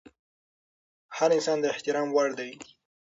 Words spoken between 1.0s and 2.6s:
هر انسان د احترام وړ دی.